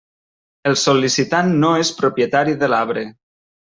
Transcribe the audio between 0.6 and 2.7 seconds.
El sol·licitant no és propietari